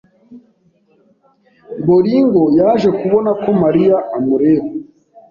Boringo 1.85 2.43
yaje 2.59 2.89
kubona 2.99 3.29
ko 3.41 3.49
Mariya 3.63 3.97
amureba. 4.17 4.65